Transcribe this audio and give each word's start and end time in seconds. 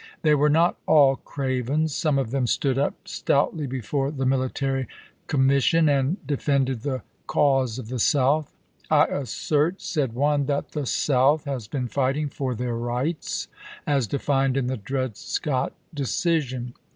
They 0.23 0.33
were 0.33 0.49
not 0.49 0.79
all 0.87 1.17
cravens; 1.17 1.93
some 1.93 2.17
of 2.17 2.31
them 2.31 2.47
stood 2.47 2.79
up 2.79 2.95
Benn 3.03 3.05
stoutly 3.05 3.67
beforc 3.67 4.17
the 4.17 4.25
Military 4.25 4.87
Commission 5.27 5.87
and 5.87 6.17
de 6.25 6.37
"^T^Sn 6.37 6.41
fended 6.41 6.81
the 6.81 7.03
cause 7.27 7.77
of 7.77 7.89
the 7.89 7.99
South." 7.99 8.51
I 8.89 9.05
assert," 9.05 9.79
said 9.79 10.09
toSinap 10.13 10.17
one, 10.17 10.45
"that 10.47 10.71
the 10.71 10.87
South 10.87 11.45
has 11.45 11.67
been 11.67 11.87
fighting 11.87 12.29
for 12.29 12.55
their 12.55 12.75
rights 12.75 13.47
as 13.85 14.07
defined 14.07 14.57
in 14.57 14.65
the 14.65 14.77
Dred 14.77 15.17
Scott 15.17 15.71
decision." 15.93 16.73